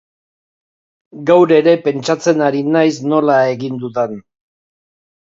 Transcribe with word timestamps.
Gaur 1.27 1.53
ere 1.57 1.75
pentsatzen 1.87 2.41
ari 2.45 2.63
naiz 2.77 2.95
nola 3.13 3.37
egin 3.53 3.77
dudan. 3.85 4.17